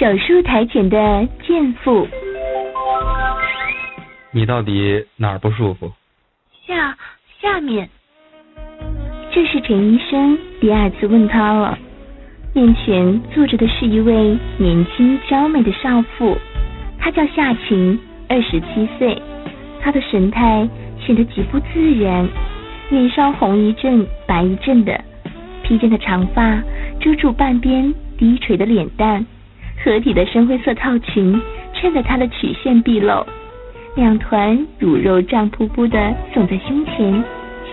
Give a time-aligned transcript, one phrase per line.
[0.00, 2.08] 手术台前的健妇。
[4.30, 5.92] 你到底哪儿不舒服？
[6.66, 6.96] 下
[7.38, 7.86] 下面。
[9.30, 11.78] 这是陈医生第二次问他了。
[12.54, 16.34] 面前坐着的是一位年轻娇美的少妇，
[16.98, 19.20] 她叫夏晴，二十七岁。
[19.82, 20.66] 她的神态
[21.04, 22.26] 显得极不自然，
[22.88, 24.98] 脸上红一阵白一阵的，
[25.62, 26.62] 披肩的长发
[26.98, 29.26] 遮住半边低垂的脸蛋，
[29.82, 31.40] 合体的深灰色套裙
[31.72, 33.24] 衬得她的曲线毕露。
[33.96, 35.98] 两团乳肉胀扑扑的
[36.32, 37.24] 耸在胸前，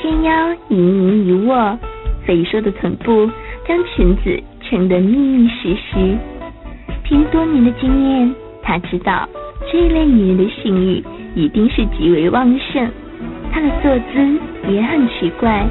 [0.00, 1.78] 纤腰盈盈一握，
[2.24, 3.30] 肥硕的臀部
[3.66, 6.16] 将裙子撑得密密实实。
[7.04, 9.28] 凭多年的经验，他知道
[9.70, 12.88] 这一类女人的性欲一定是极为旺盛。
[13.52, 15.66] 她的坐姿也很奇怪，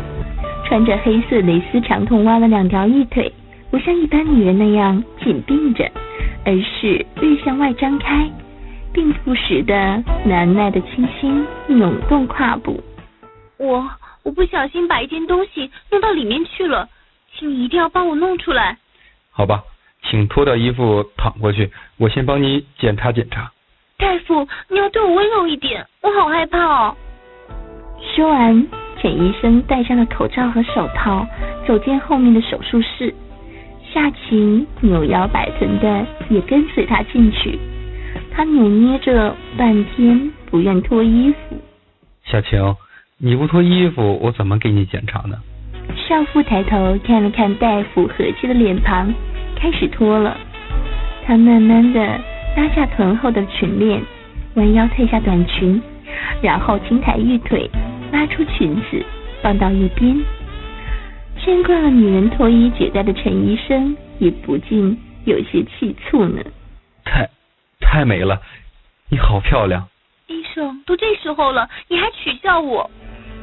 [0.68, 3.32] 穿着黑色蕾丝长筒袜的两条玉腿，
[3.72, 5.90] 不像一般女人那样紧并着，
[6.45, 8.31] 而是略向外张开。
[8.94, 12.82] 并不时的难耐的轻轻扭动胯部。
[13.57, 13.85] 我
[14.24, 16.87] 我不小心把一件东西弄到里面去了，
[17.34, 18.77] 请你一定要帮我弄出来。
[19.32, 19.63] 好吧，
[20.02, 23.52] 请脱掉衣服躺过去，我先帮你检查检查。
[23.98, 26.96] 大夫，你要对我温柔一点，我好害怕哦。
[28.15, 28.65] 说完，
[29.02, 31.27] 简医生戴上了口罩和手套，
[31.68, 33.13] 走进后面的手术室。
[33.96, 37.57] 夏晴扭腰摆臀的也跟随他进去。
[38.29, 41.55] 他扭捏着半天，不愿脱衣服。
[42.26, 42.76] 小晴，
[43.18, 45.37] 你不脱衣服，我怎么给你检查呢？
[45.96, 49.13] 少妇抬头看了看大夫和气的脸庞，
[49.55, 50.35] 开始脱了。
[51.26, 52.02] 她慢慢的
[52.57, 54.02] 拉下臀后的裙链，
[54.55, 55.82] 弯腰褪下短裙，
[56.41, 57.71] 然后轻抬玉腿，
[58.12, 59.02] 拉出裙子
[59.41, 60.18] 放到一边。
[61.46, 66.41] 见惯了女人脱衣解带的陈医生，也不禁有些气促呢。
[67.03, 67.29] 太。
[67.79, 68.41] 太美了，
[69.09, 69.88] 你好漂亮！
[70.28, 72.90] 医生，都这时候了，你还取笑我？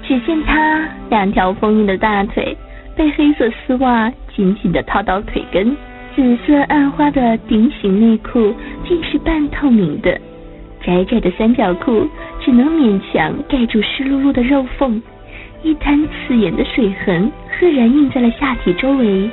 [0.02, 2.56] 只见他两条丰盈的大腿
[2.96, 5.76] 被黑色丝袜紧紧的套到腿根，
[6.16, 8.52] 紫色暗花的顶型内裤
[8.84, 10.20] 竟是半透明的，
[10.84, 12.08] 窄窄的三角裤
[12.40, 15.00] 只能勉强盖住湿漉漉的肉缝，
[15.62, 17.30] 一滩刺眼的水痕
[17.62, 19.30] 赫然印在了下体周围。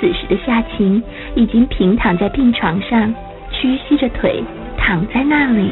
[0.00, 1.02] 此时的夏晴
[1.34, 3.14] 已经平躺在病床上。
[3.52, 4.42] 屈膝着腿
[4.78, 5.70] 躺在那里。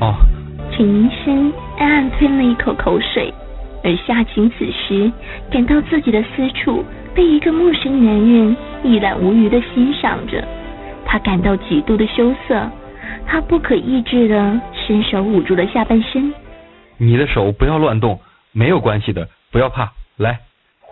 [0.00, 0.14] 哦。
[0.72, 3.32] 陈医生暗暗吞了一口口水，
[3.84, 5.10] 而夏晴此时
[5.50, 6.84] 感到自己的私处
[7.14, 10.44] 被一个陌生男人一览无余的欣赏着，
[11.04, 12.68] 他感到极度的羞涩，
[13.24, 16.32] 他不可抑制的伸手捂住了下半身。
[16.98, 18.18] 你的手不要乱动，
[18.52, 19.92] 没有关系的，不要怕。
[20.18, 20.38] 来，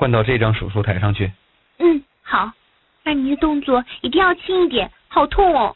[0.05, 1.33] 换到这张手术台上去。
[1.79, 2.53] 嗯，好。
[3.05, 4.91] 那你的动作一定要轻一点。
[5.09, 5.75] 好痛哦！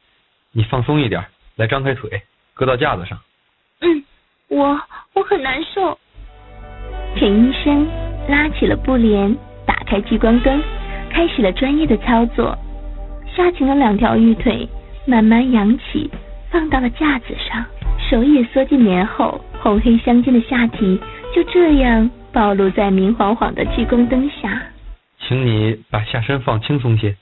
[0.52, 1.24] 你放松一点，
[1.56, 2.10] 来张开腿，
[2.52, 3.18] 搁到架子上。
[3.80, 4.04] 嗯，
[4.48, 4.78] 我
[5.14, 5.98] 我很难受。
[7.16, 7.88] 陈医生
[8.28, 9.34] 拉起了布帘，
[9.64, 10.62] 打开激光灯，
[11.08, 12.54] 开始了专业的操作。
[13.34, 14.68] 夏晴的两条玉腿
[15.06, 16.10] 慢慢扬起，
[16.50, 17.64] 放到了架子上，
[18.10, 21.00] 手也缩进帘后，红黑相间的下体
[21.34, 24.62] 就这样暴露在明晃晃的聚光灯下。
[25.18, 27.12] 请你把下身放轻松些。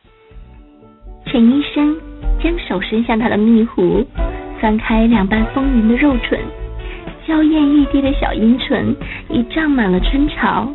[1.25, 1.97] 陈医生
[2.39, 4.07] 将手伸向他的蜜壶，
[4.61, 6.39] 翻开两瓣丰腴的肉唇，
[7.27, 8.95] 娇艳欲滴的小阴唇
[9.31, 10.71] 已胀满了春潮，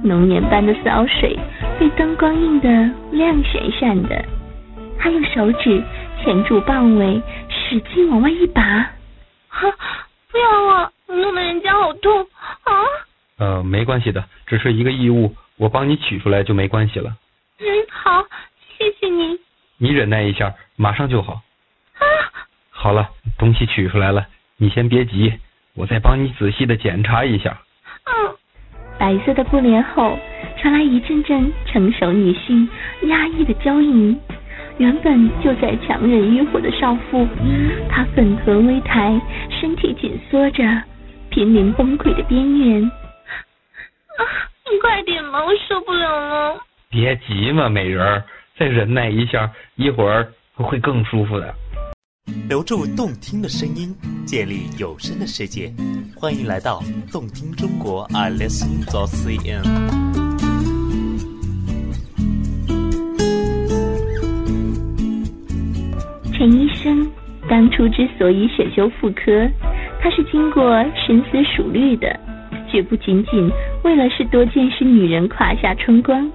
[0.00, 1.36] 浓黏般的骚水
[1.80, 2.68] 被灯光映得
[3.10, 4.24] 亮闪闪的。
[4.96, 5.82] 他用手指
[6.22, 8.62] 钳住棒尾，使劲往外一拔。
[9.48, 9.68] 哈，
[10.30, 10.92] 不要啊！
[11.08, 12.26] 弄得人家好痛
[12.62, 12.72] 啊！
[13.38, 17.14] 呃，没关系的，只是一个异物，我帮你取出来就没关系了。
[17.58, 18.24] 嗯，好，
[18.78, 19.38] 谢谢你。
[19.78, 21.34] 你忍耐一下，马上就好。
[21.34, 22.04] 啊！
[22.70, 24.26] 好了，东西取出来了，
[24.56, 25.34] 你先别急，
[25.74, 27.58] 我再帮你仔细的检查一下。
[28.04, 28.36] 嗯。
[28.98, 30.18] 白色的布帘后
[30.56, 32.66] 传来一阵阵成熟女性
[33.02, 34.18] 压抑的娇吟。
[34.78, 37.28] 原本就在强忍欲火的少妇，
[37.90, 40.62] 她粉臀微抬，身体紧缩着，
[41.28, 42.90] 濒临崩溃的边缘。
[44.66, 44.72] 啊！
[44.72, 46.60] 你快点吧，我受不了了。
[46.90, 48.22] 别急嘛，美人儿。
[48.58, 51.54] 再忍耐一下，一会儿会更舒服的。
[52.48, 53.94] 留住动听的声音，
[54.26, 55.70] 建立有声的世界。
[56.16, 56.82] 欢迎来到
[57.12, 59.62] 动听中国，I listen to CN。
[66.32, 67.10] 陈医生
[67.48, 69.46] 当初之所以选修妇科，
[70.00, 72.18] 他是经过深思熟虑的，
[72.66, 73.50] 绝不仅仅
[73.82, 76.30] 为了是多见识女人胯下春光。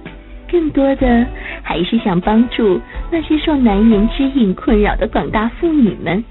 [0.50, 1.26] 更多的
[1.62, 2.78] 还是想帮助
[3.10, 6.22] 那些受难言之隐困扰的广大妇女们，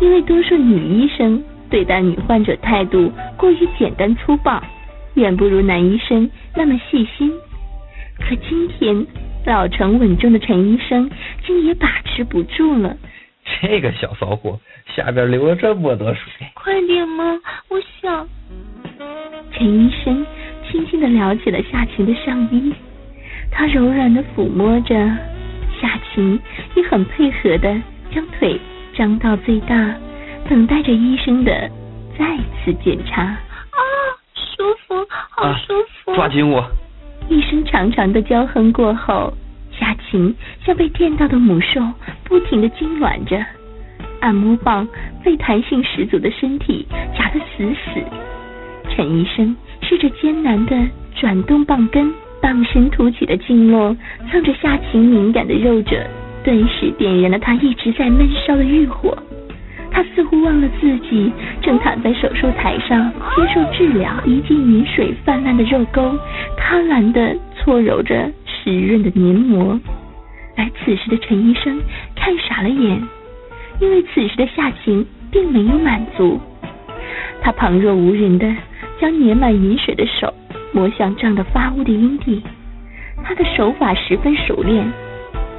[0.00, 4.62] 因为多数女医生对待女患者态度过于简单粗暴，
[5.14, 7.32] 远不如男医生那么细心。
[8.18, 9.06] 可今天
[9.46, 11.10] 老成稳重的陈医生
[11.46, 12.94] 竟也把持不住了。
[13.62, 14.60] 这个小骚货
[14.94, 17.24] 下边流了这么多水，快点嘛，
[17.70, 18.28] 我想。
[19.58, 20.24] 陈医生
[20.70, 22.72] 轻轻的撩起了夏晴的上衣，
[23.50, 24.94] 他柔软的抚摸着
[25.80, 26.38] 夏晴，
[26.76, 27.76] 也很配合的
[28.14, 28.56] 将腿
[28.94, 29.92] 张到最大，
[30.48, 31.68] 等待着医生的
[32.16, 33.22] 再次检查。
[33.24, 33.82] 啊，
[34.32, 34.94] 舒服，
[35.30, 35.74] 好舒
[36.04, 36.14] 服！
[36.14, 36.64] 抓紧我！
[37.28, 39.32] 一声长长的娇哼过后，
[39.72, 40.32] 夏晴
[40.64, 41.80] 像被电到的母兽，
[42.22, 43.44] 不停的痉挛着，
[44.20, 44.86] 按摩棒
[45.24, 46.86] 被弹性十足的身体
[47.18, 48.00] 夹得死死。
[48.94, 50.76] 陈医生试着艰难的
[51.14, 53.96] 转动棒根，棒身凸起的经络
[54.30, 55.96] 蹭着夏晴敏感的肉褶，
[56.42, 59.16] 顿时点燃了他一直在闷烧的欲火。
[59.90, 66.16] 他似乎忘了自己正躺在手术台上接受治疗，一进饮水泛滥的肉沟，
[66.56, 69.78] 贪婪的搓揉着湿润的黏膜。
[70.56, 71.80] 而此时的陈医生
[72.14, 73.02] 看傻了眼，
[73.80, 76.38] 因为此时的夏晴并没有满足，
[77.40, 78.54] 他旁若无人的。
[79.00, 80.32] 将粘满银水的手
[80.72, 82.42] 摸向胀得发乌的阴蒂，
[83.24, 84.90] 他的手法十分熟练。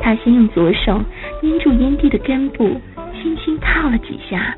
[0.02, 1.02] 他先用左手
[1.42, 2.80] 捏住阴蒂的根部，
[3.14, 4.56] 轻轻套了几下，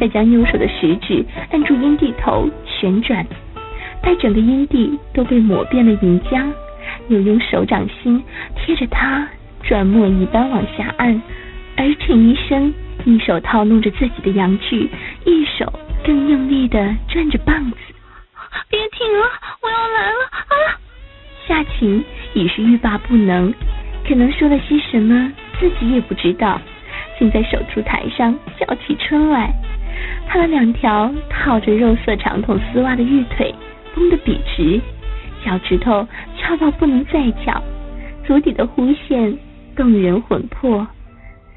[0.00, 3.24] 再将右手的食指按住阴蒂头旋转，
[4.02, 6.50] 待整个阴蒂都被抹遍了银浆，
[7.08, 8.22] 又用手掌心
[8.56, 9.28] 贴着它
[9.62, 11.22] 转磨一般往下按。
[11.76, 12.74] 而陈医生
[13.04, 14.90] 一手套弄着自己的阳具，
[15.24, 15.72] 一手
[16.04, 17.76] 更用力的转着棒子。
[18.68, 19.26] 别停了，
[19.62, 20.54] 我要来了啊！
[22.34, 23.52] 已是欲罢不能，
[24.06, 26.60] 可能说了些什么自己也不知道，
[27.18, 29.52] 竟在手术台上叫起春来。
[30.26, 33.54] 她的两条套着肉色长筒丝袜的玉腿
[33.94, 34.80] 绷得笔直，
[35.44, 36.06] 脚趾头
[36.38, 37.62] 翘到不能再翘，
[38.26, 39.36] 足底的弧线
[39.76, 40.86] 动人魂魄，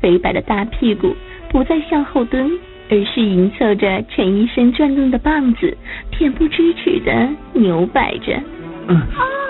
[0.02, 1.16] 肥白的大屁股
[1.50, 2.52] 不再向后蹲。
[2.88, 5.76] 而是迎凑着陈医生转动的棒子，
[6.12, 8.40] 恬不知耻的扭摆着。
[8.88, 9.02] 嗯，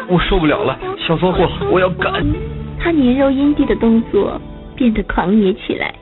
[0.07, 2.23] 我受不了了，小骚货，我要干！
[2.79, 4.39] 他粘肉阴蒂的动作
[4.75, 5.93] 变得狂野起来，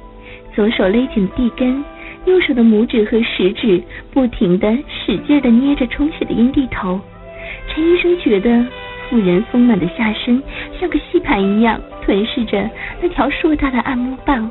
[0.54, 1.84] 左手勒紧地根，
[2.26, 7.00] 右手的拇指和食指不停的使劲的捏着充血的阴蒂头。
[7.70, 8.66] 陈医生觉得
[9.10, 10.42] 妇人丰满的下身
[10.80, 12.70] 像个吸盘一样吞噬着
[13.02, 14.50] 那条硕大的按摩棒。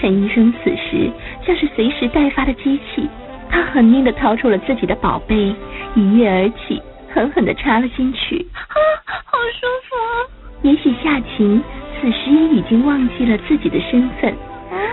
[0.00, 1.10] 陈医生此时
[1.44, 3.08] 像是随时待发的机器，
[3.50, 5.52] 他狠命的掏出了自己的宝贝，
[5.94, 6.80] 一跃而起，
[7.14, 8.46] 狠狠的插了进去。
[8.54, 8.76] 啊，
[9.06, 10.68] 好舒服！
[10.68, 11.62] 也许夏晴
[12.00, 14.34] 此时也已经忘记了自己的身份，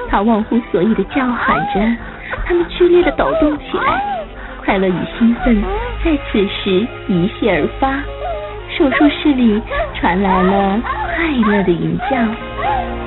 [0.10, 1.98] 她忘乎所以的叫喊着，
[2.46, 4.28] 他们剧烈的抖动起来，
[4.64, 5.62] 快乐与兴奋
[6.04, 8.02] 在此时一泻而发，
[8.78, 9.62] 手术室里
[9.94, 10.82] 传来了
[11.16, 13.07] 快乐的吟叫。